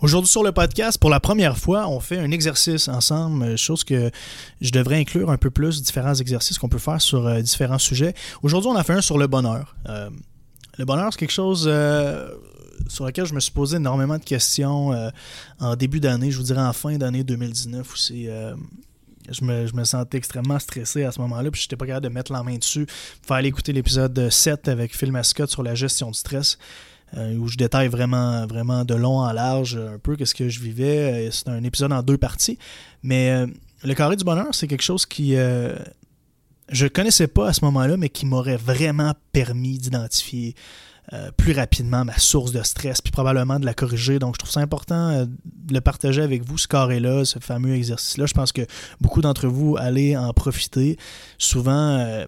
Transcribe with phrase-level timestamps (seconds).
[0.00, 3.82] Aujourd'hui sur le podcast, pour la première fois, on fait un exercice ensemble, euh, chose
[3.82, 4.12] que
[4.60, 8.14] je devrais inclure un peu plus, différents exercices qu'on peut faire sur euh, différents sujets.
[8.44, 9.74] Aujourd'hui, on a fait un sur le bonheur.
[9.88, 10.08] Euh,
[10.76, 11.62] le bonheur, c'est quelque chose
[12.86, 14.92] sur lequel je me suis posé énormément de questions
[15.58, 18.30] en début d'année, je vous dirais en fin d'année 2019, où c'est...
[19.30, 22.04] Je me, je me, sentais extrêmement stressé à ce moment-là, puis je n'étais pas capable
[22.04, 22.86] de mettre la main dessus.
[23.22, 26.56] Fallait écouter l'épisode 7 avec Phil Mascott sur la gestion du stress.
[27.16, 30.50] Euh, où je détaille vraiment, vraiment de long en large euh, un peu qu'est-ce que
[30.50, 31.28] je vivais.
[31.28, 32.58] Euh, c'est un épisode en deux parties.
[33.02, 33.46] Mais
[33.84, 38.08] le carré du bonheur, c'est quelque chose qui je connaissais pas à ce moment-là, mais
[38.08, 40.56] qui m'aurait vraiment permis d'identifier
[41.36, 44.18] plus rapidement ma source de stress, puis probablement de la corriger.
[44.18, 48.26] Donc, je trouve ça important de le partager avec vous, ce carré-là, ce fameux exercice-là.
[48.26, 48.62] Je pense que
[49.00, 50.98] beaucoup d'entre vous allez en profiter.
[51.38, 52.26] Souvent,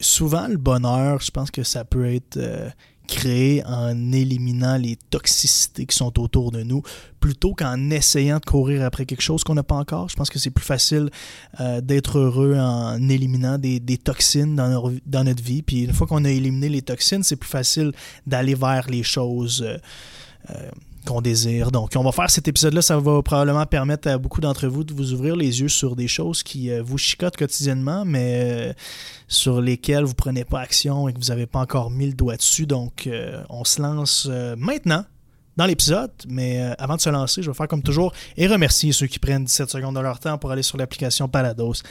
[0.00, 2.68] souvent, le bonheur, je pense que ça peut être euh,
[3.06, 6.82] créé en éliminant les toxicités qui sont autour de nous,
[7.20, 10.08] plutôt qu'en essayant de courir après quelque chose qu'on n'a pas encore.
[10.08, 11.10] Je pense que c'est plus facile
[11.60, 15.62] euh, d'être heureux en éliminant des, toxines dans, notre vie.
[15.62, 17.92] Puis une fois qu'on a éliminé les toxines, c'est plus facile
[18.26, 19.64] d'aller vers les choses.
[20.50, 20.70] Euh,
[21.06, 21.70] qu'on désire.
[21.70, 22.82] Donc, on va faire cet épisode-là.
[22.82, 26.08] Ça va probablement permettre à beaucoup d'entre vous de vous ouvrir les yeux sur des
[26.08, 28.72] choses qui euh, vous chicotent quotidiennement, mais euh,
[29.28, 32.12] sur lesquelles vous ne prenez pas action et que vous n'avez pas encore mis le
[32.12, 32.66] doigt dessus.
[32.66, 35.04] Donc, euh, on se lance maintenant
[35.56, 36.10] dans l'épisode.
[36.28, 39.18] Mais euh, avant de se lancer, je vais faire comme toujours et remercier ceux qui
[39.18, 41.82] prennent 17 secondes de leur temps pour aller sur l'application Palados.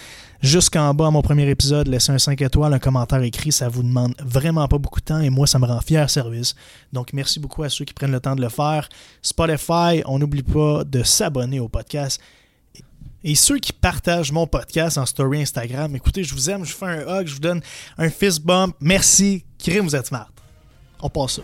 [0.41, 3.51] Jusqu'en bas, à mon premier épisode, laissez un 5 étoiles, un commentaire écrit.
[3.51, 6.55] Ça vous demande vraiment pas beaucoup de temps et moi, ça me rend fier service.
[6.93, 8.87] Donc, merci beaucoup à ceux qui prennent le temps de le faire.
[9.21, 12.21] Spotify, on n'oublie pas de s'abonner au podcast.
[13.27, 16.77] Et ceux qui partagent mon podcast en story Instagram, écoutez, je vous aime, je vous
[16.77, 17.59] fais un hug, je vous donne
[17.97, 18.75] un fist bump.
[18.79, 19.43] Merci.
[19.57, 20.34] Crime, vous êtes smart.
[21.01, 21.41] On passe ça.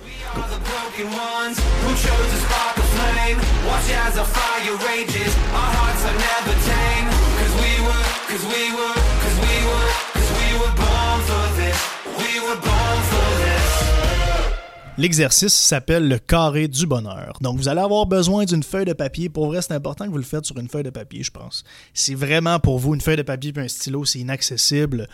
[14.98, 17.37] L'exercice s'appelle le carré du bonheur.
[17.42, 19.30] Donc, vous allez avoir besoin d'une feuille de papier.
[19.30, 21.64] Pour vrai, c'est important que vous le faites sur une feuille de papier, je pense.
[21.93, 25.08] Si vraiment pour vous, une feuille de papier et un stylo, c'est inaccessible,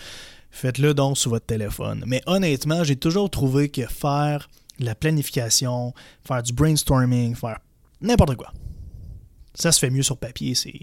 [0.58, 2.04] faites-le donc sur votre téléphone.
[2.08, 5.94] Mais honnêtement, j'ai toujours trouvé que faire la planification,
[6.26, 7.60] faire du brainstorming, faire
[8.02, 8.52] n'importe quoi.
[9.54, 10.74] Ça se fait mieux sur papier, c'est.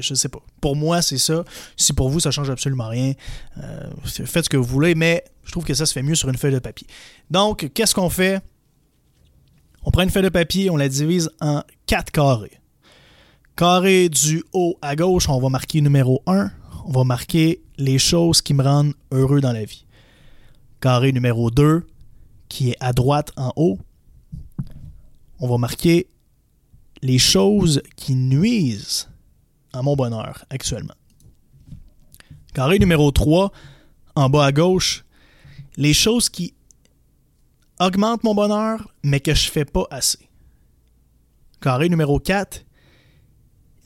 [0.00, 0.40] Je sais pas.
[0.60, 1.44] Pour moi, c'est ça.
[1.76, 3.12] Si pour vous, ça change absolument rien,
[3.58, 6.28] euh, faites ce que vous voulez, mais je trouve que ça se fait mieux sur
[6.30, 6.86] une feuille de papier.
[7.30, 8.40] Donc, qu'est-ce qu'on fait?
[9.82, 12.58] On prend une feuille de papier, on la divise en quatre carrés.
[13.54, 16.50] Carré du haut à gauche, on va marquer numéro 1.
[16.88, 19.84] On va marquer les choses qui me rendent heureux dans la vie.
[20.80, 21.84] Carré numéro 2,
[22.48, 23.80] qui est à droite en haut,
[25.40, 26.06] on va marquer
[27.02, 29.08] les choses qui nuisent
[29.72, 30.94] à mon bonheur actuellement.
[32.54, 33.50] Carré numéro 3,
[34.14, 35.04] en bas à gauche,
[35.76, 36.54] les choses qui
[37.80, 40.28] augmentent mon bonheur, mais que je fais pas assez.
[41.60, 42.64] Carré numéro 4,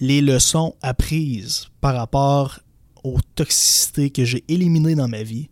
[0.00, 2.60] les leçons apprises par rapport
[3.04, 5.48] aux toxicités que j'ai éliminées dans ma vie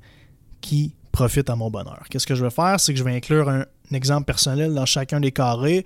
[0.60, 2.04] qui profitent à mon bonheur.
[2.10, 2.78] Qu'est-ce que je vais faire?
[2.78, 5.84] C'est que je vais inclure un, exemple personnel dans chacun des carrés.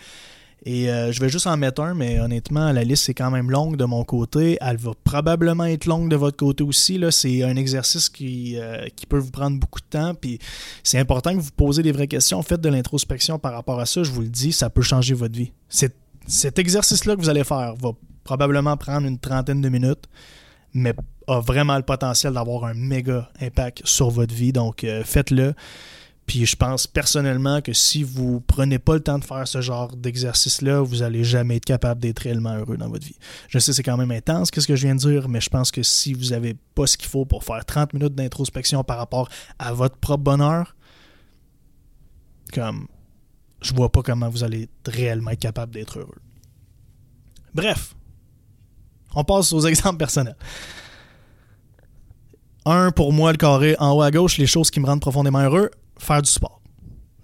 [0.64, 3.50] Et euh, je vais juste en mettre un, mais honnêtement, la liste est quand même
[3.50, 4.58] longue de mon côté.
[4.60, 7.00] Elle va probablement être longue de votre côté aussi.
[7.10, 10.14] C'est un exercice qui, euh, qui, peut vous prendre beaucoup de temps.
[10.14, 10.38] Puis
[10.84, 12.42] c'est important que vous posez des vraies questions.
[12.42, 14.02] Faites de l'introspection par rapport à ça.
[14.02, 15.52] Je vous le dis, ça peut changer votre vie.
[15.68, 17.92] Cet exercice-là que vous allez faire va
[18.22, 20.08] probablement prendre une trentaine de minutes
[20.74, 20.94] mais
[21.26, 24.52] a vraiment le potentiel d'avoir un méga impact sur votre vie.
[24.52, 25.54] Donc, euh, faites-le.
[26.26, 29.96] Puis je pense personnellement que si vous prenez pas le temps de faire ce genre
[29.96, 33.16] d'exercice-là, vous n'allez jamais être capable d'être réellement heureux dans votre vie.
[33.48, 35.70] Je sais c'est quand même intense, qu'est-ce que je viens de dire, mais je pense
[35.70, 39.28] que si vous n'avez pas ce qu'il faut pour faire 30 minutes d'introspection par rapport
[39.58, 40.76] à votre propre bonheur,
[42.52, 42.86] comme
[43.60, 46.18] je vois pas comment vous allez réellement être capable d'être heureux.
[47.52, 47.94] Bref,
[49.14, 50.36] on passe aux exemples personnels.
[52.64, 55.40] Un, pour moi, le carré en haut à gauche, les choses qui me rendent profondément
[55.40, 56.60] heureux, faire du sport.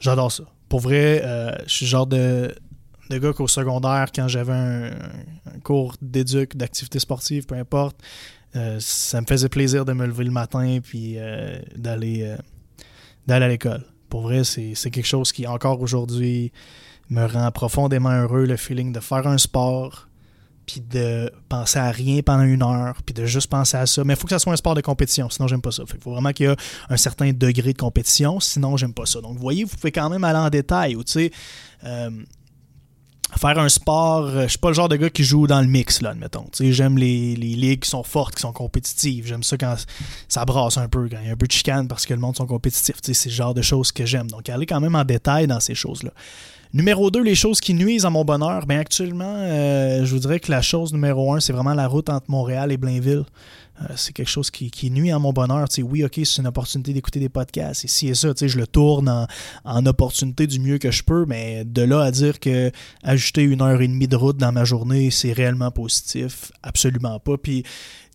[0.00, 0.44] J'adore ça.
[0.69, 2.55] Pour vrai, euh, je suis le genre de,
[3.11, 4.90] de gars qu'au secondaire, quand j'avais un,
[5.62, 7.96] cours d'éduc, d'activité sportive, peu importe,
[8.56, 12.37] euh, ça me faisait plaisir de me lever le matin puis euh, d'aller
[13.26, 13.84] d'aller à l'école.
[14.08, 16.50] Pour vrai, c'est quelque chose qui, encore aujourd'hui,
[17.11, 20.07] me rend profondément heureux, le feeling de faire un sport,
[20.69, 24.05] puis de penser à rien pendant une heure, puis de juste penser à ça.
[24.05, 25.82] Mais il faut que ça soit un sport de compétition, sinon j'aime pas ça.
[25.93, 26.56] Il faut vraiment qu'il y ait
[26.91, 29.23] un certain degré de compétition, sinon j'aime pas ça.
[29.23, 30.94] Donc vous voyez, vous pouvez quand même aller en détail.
[30.97, 31.31] tu sais,
[31.85, 32.11] euh,
[33.37, 35.67] faire un sport, euh, je suis pas le genre de gars qui joue dans le
[35.67, 36.44] mix, là, admettons.
[36.61, 39.26] J'aime les, les, ligues qui sont fortes, qui sont compétitives.
[39.26, 39.75] J'aime ça quand
[40.29, 42.20] ça brasse un peu, quand il y a un peu de chicane parce que le
[42.20, 42.97] monde sont compétitifs.
[43.03, 44.31] C'est le genre de choses que j'aime.
[44.31, 46.11] Donc, aller quand même en détail dans ces choses-là.
[46.75, 48.67] Numéro 2, les choses qui nuisent à mon bonheur.
[48.67, 52.11] Bien, actuellement, euh, je vous dirais que la chose numéro 1, c'est vraiment la route
[52.11, 53.25] entre Montréal et Blainville.
[53.83, 55.67] Euh, c'est quelque chose qui, nuit à mon bonheur.
[55.83, 57.85] oui, ok, c'est une opportunité d'écouter des podcasts.
[57.85, 59.27] Et si et ça, je le tourne
[59.65, 62.71] en, opportunité du mieux que je peux, mais de là à dire que
[63.03, 67.37] ajouter une heure et demie de route dans ma journée, c'est réellement positif, absolument pas.
[67.39, 67.65] Puis,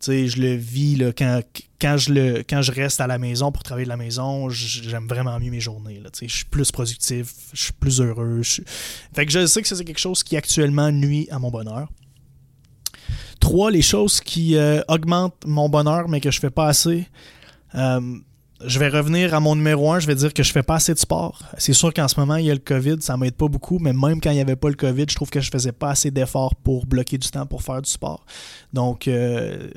[0.05, 1.41] je le vis là, quand,
[1.79, 5.07] quand, je le, quand je reste à la maison pour travailler de la maison, j'aime
[5.07, 6.01] vraiment mieux mes journées.
[6.21, 8.41] Je suis plus productif, je suis plus heureux.
[9.15, 11.87] Fait que je sais que c'est quelque chose qui actuellement nuit à mon bonheur.
[13.43, 17.09] Trois, les choses qui euh, augmentent mon bonheur, mais que je fais pas assez.
[17.75, 17.99] Euh,
[18.65, 20.93] je vais revenir à mon numéro un, je vais dire que je fais pas assez
[20.93, 21.39] de sport.
[21.57, 23.93] C'est sûr qu'en ce moment, il y a le COVID, ça m'aide pas beaucoup, mais
[23.93, 26.11] même quand il n'y avait pas le COVID, je trouve que je faisais pas assez
[26.11, 28.25] d'efforts pour bloquer du temps pour faire du sport.
[28.73, 29.69] Donc, euh,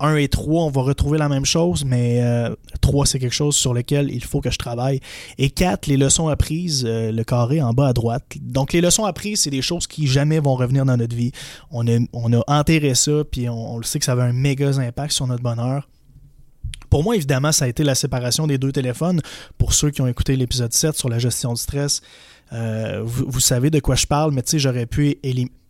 [0.00, 3.56] 1 et 3, on va retrouver la même chose, mais euh, 3, c'est quelque chose
[3.56, 5.00] sur lequel il faut que je travaille.
[5.38, 8.24] Et 4, les leçons apprises, euh, le carré en bas à droite.
[8.40, 11.32] Donc, les leçons apprises, c'est des choses qui jamais vont revenir dans notre vie.
[11.70, 14.32] On a, on a enterré ça, puis on, on le sait que ça avait un
[14.32, 15.88] méga impact sur notre bonheur.
[16.92, 19.22] Pour moi, évidemment, ça a été la séparation des deux téléphones.
[19.56, 22.02] Pour ceux qui ont écouté l'épisode 7 sur la gestion du stress,
[22.52, 25.16] euh, vous, savez de quoi je parle, mais tu sais, j'aurais pu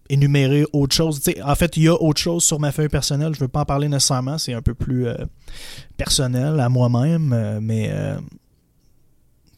[0.09, 1.21] énumérer autre chose.
[1.45, 3.35] en fait, il y a autre chose sur ma feuille personnelle.
[3.35, 4.37] Je ne veux pas en parler nécessairement.
[4.37, 5.15] C'est un peu plus euh,
[5.97, 7.93] personnel à moi-même, euh, mais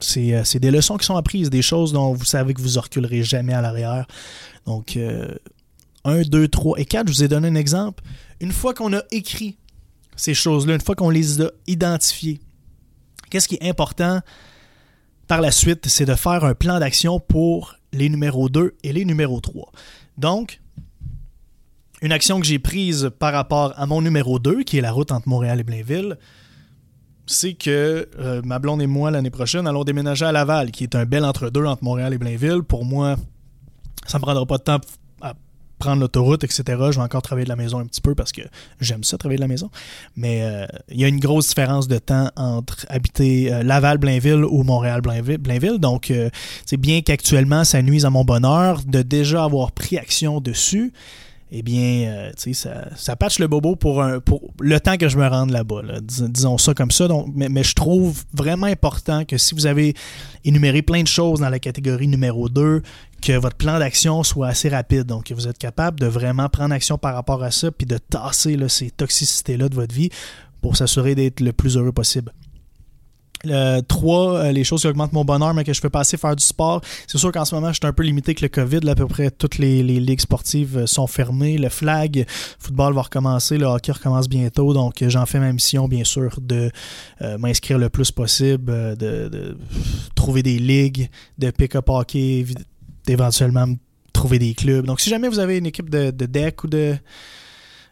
[0.01, 3.23] c'est des leçons qui sont apprises, des choses dont vous savez que vous ne reculerez
[3.23, 4.07] jamais à l'arrière.
[4.67, 4.99] Donc,
[6.05, 8.05] 1, 2, 3 et 4, je vous ai donné un exemple.
[8.39, 9.57] Une fois qu'on a écrit
[10.17, 12.41] ces choses-là, une fois qu'on les a identifiées.
[13.31, 14.21] Qu'est-ce qui est important
[15.27, 19.05] par la suite, c'est de faire un plan d'action pour les numéros 2 et les
[19.05, 19.73] numéros 3.
[20.19, 20.61] Donc,
[22.03, 25.13] une action que j'ai prise par rapport à mon numéro 2, qui est la route
[25.13, 26.19] entre Montréal et Blainville,
[27.27, 30.95] c'est que euh, ma blonde et moi, l'année prochaine, allons déménager à Laval, qui est
[30.95, 32.63] un bel entre-deux entre Montréal et Blainville.
[32.63, 33.17] Pour moi,
[34.07, 34.81] ça ne me prendra pas de temps
[35.85, 36.63] prendre l'autoroute, etc.
[36.67, 38.41] Je vais encore travailler de la maison un petit peu parce que
[38.81, 39.71] j'aime ça, travailler de la maison.
[40.17, 44.63] Mais euh, il y a une grosse différence de temps entre habiter euh, Laval-Blainville ou
[44.63, 45.79] Montréal-Blainville.
[45.79, 46.31] Donc, euh,
[46.65, 50.93] c'est bien qu'actuellement, ça nuise à mon bonheur de déjà avoir pris action dessus
[51.57, 55.17] eh bien, euh, ça, ça patche le bobo pour, un, pour le temps que je
[55.17, 55.83] me rende là-bas.
[56.03, 57.07] disons ça comme ça.
[57.33, 59.95] Mais, je trouve vraiment important que si vous avez
[60.45, 62.83] énuméré plein de choses dans la catégorie numéro 2,
[63.23, 65.05] que votre plan d'action soit assez rapide.
[65.05, 67.99] Donc, que vous êtes capable de vraiment prendre action par rapport à ça, puis de
[67.99, 70.11] tasser ces toxicités-là de votre vie
[70.61, 72.33] pour s'assurer d'être le plus heureux possible.
[73.47, 76.37] Euh, trois, euh, les choses qui augmentent mon bonheur, mais que je fais passer faire
[76.37, 76.81] du sport.
[77.07, 78.89] C'est sûr qu'en ce moment, je suis un peu limité avec le COVID.
[78.89, 81.59] à peu près toutes les, ligues sportives euh, sont fermées.
[81.59, 82.25] Le flag, le
[82.59, 84.73] football va recommencer, le hockey recommence bientôt.
[84.75, 86.71] Donc, j'en fais ma mission, bien sûr, de
[87.39, 89.57] m'inscrire le plus possible, de,
[90.15, 91.09] trouver des ligues,
[91.39, 92.45] de pick-up hockey,
[93.07, 93.67] d'éventuellement
[94.13, 94.87] trouver des clubs.
[94.87, 96.97] Donc, si jamais vous avez une équipe de deck ou de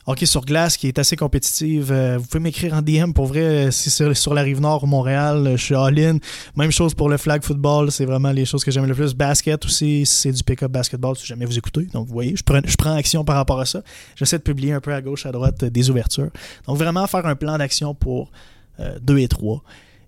[0.07, 1.93] hockey sur glace qui est assez compétitive.
[1.93, 4.87] Euh, vous pouvez m'écrire en DM pour vrai si c'est sur la rive nord ou
[4.87, 5.53] Montréal.
[5.57, 6.19] Je suis all-in.
[6.57, 7.91] Même chose pour le flag football.
[7.93, 9.15] C'est vraiment les choses que j'aime le plus.
[9.15, 11.83] Basket aussi, c'est du pick-up basketball si jamais vous écoutez.
[11.93, 13.83] Donc vous voyez, je prends, action par rapport à ça.
[14.17, 16.31] J'essaie de publier un peu à gauche, à droite des ouvertures.
[16.67, 18.31] Donc vraiment faire un plan d'action pour
[18.79, 19.63] 2 euh, et 3.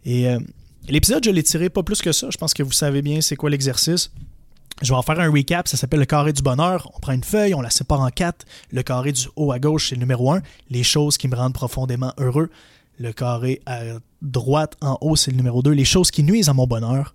[0.04, 0.38] Et euh,
[0.88, 2.28] l'épisode, je l'ai tiré pas plus que ça.
[2.30, 4.10] Je pense que vous savez bien c'est quoi l'exercice.
[4.82, 6.90] Je vais en faire un recap, ça s'appelle le carré du bonheur.
[6.94, 8.44] On prend une feuille, on la sépare en quatre.
[8.72, 11.54] Le carré du haut à gauche, c'est le numéro un, les choses qui me rendent
[11.54, 12.50] profondément heureux.
[12.98, 13.82] Le carré à
[14.22, 17.14] droite en haut, c'est le numéro 2, les choses qui nuisent à mon bonheur.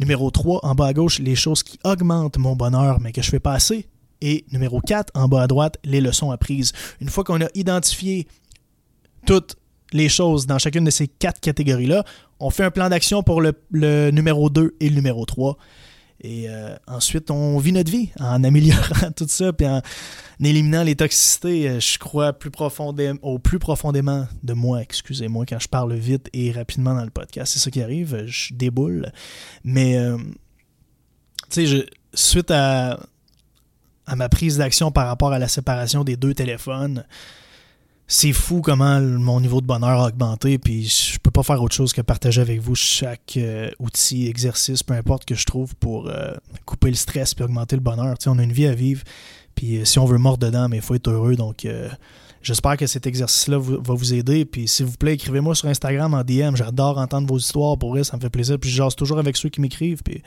[0.00, 3.30] Numéro 3, en bas à gauche, les choses qui augmentent mon bonheur, mais que je
[3.30, 3.88] fais pas assez.
[4.20, 6.72] Et numéro 4, en bas à droite, les leçons apprises.
[7.00, 8.26] Une fois qu'on a identifié
[9.26, 9.56] toutes
[9.92, 12.04] les choses dans chacune de ces quatre catégories-là,
[12.40, 15.56] on fait un plan d'action pour le, le numéro 2 et le numéro 3.
[16.20, 19.80] Et euh, ensuite, on vit notre vie en améliorant tout ça, puis en
[20.40, 21.68] éliminant les toxicités.
[21.68, 22.50] Euh, je crois plus
[23.22, 27.52] au plus profondément de moi, excusez-moi, quand je parle vite et rapidement dans le podcast.
[27.52, 29.12] C'est ça qui arrive, je déboule.
[29.62, 30.18] Mais, euh,
[31.50, 32.98] tu sais, suite à
[34.16, 37.04] ma prise d'action par rapport à la séparation des deux téléphones,
[38.10, 41.74] c'est fou comment mon niveau de bonheur a augmenté, puis je peux pas faire autre
[41.74, 46.08] chose que partager avec vous chaque euh, outil, exercice, peu importe que je trouve pour
[46.08, 46.32] euh,
[46.64, 48.16] couper le stress puis augmenter le bonheur.
[48.26, 49.02] on a une vie à vivre,
[49.54, 51.36] puis euh, si on veut mordre dedans, mais il faut être heureux.
[51.36, 51.66] Donc,
[52.42, 54.44] J'espère que cet exercice-là va vous aider.
[54.44, 56.54] Puis s'il vous plaît, écrivez-moi sur Instagram en DM.
[56.54, 58.58] J'adore entendre vos histoires pour vrai, ça me fait plaisir.
[58.58, 60.02] Puis je jase toujours avec ceux qui m'écrivent.
[60.02, 60.22] Puis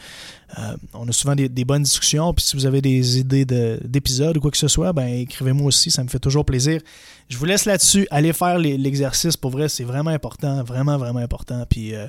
[0.60, 2.34] euh, on a souvent des, bonnes discussions.
[2.34, 5.90] Puis si vous avez des idées d'épisodes ou quoi que ce soit, ben écrivez-moi aussi,
[5.90, 6.82] ça me fait toujours plaisir.
[7.30, 8.08] Je vous laisse là-dessus.
[8.12, 9.38] Allez faire l'exercice.
[9.38, 10.64] Pour vrai, c'est vraiment important.
[10.64, 11.66] Vraiment, vraiment important.
[11.70, 12.08] Puis euh,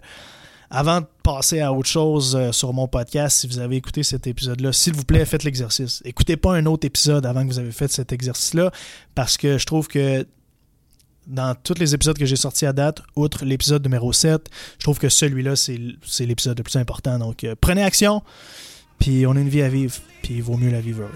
[0.73, 4.27] avant de passer à autre chose euh, sur mon podcast, si vous avez écouté cet
[4.27, 6.03] épisode-là, s'il vous plaît, faites l'exercice.
[6.07, 8.73] Écoutez pas un autre épisode avant que vous avez fait cet exercice-là,
[9.15, 10.27] parce que je trouve que
[11.27, 14.49] dans tous les épisodes que j'ai sortis à date, outre l'épisode numéro 7,
[14.79, 17.19] je trouve que celui-là, c'est l'épisode le plus important.
[17.19, 18.23] Donc, euh, prenez action,
[18.99, 21.07] puis on a une vie à vivre, puis il vaut mieux la vivre.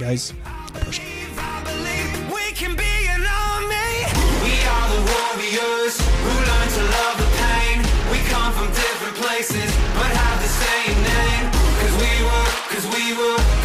[0.00, 0.32] Guys,
[12.86, 13.59] we were